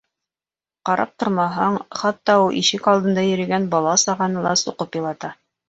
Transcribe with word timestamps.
Ҡарап 0.89 1.11
тормаһаң, 1.23 1.77
хатта 1.99 2.39
ул 2.47 2.57
ишек 2.63 2.91
алдында 2.95 3.27
йөрөгән 3.29 3.71
бала-сағаны 3.77 4.49
ла 4.51 4.59
суҡып 4.67 5.03
илата. 5.03 5.35